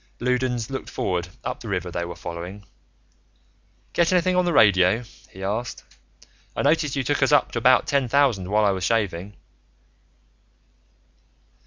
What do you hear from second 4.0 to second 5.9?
anything on the radio?" he asked.